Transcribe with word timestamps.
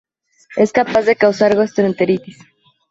Es 0.55 0.71
capaz 0.71 1.05
de 1.05 1.15
causar 1.15 1.55
gastroenteritis. 1.55 2.39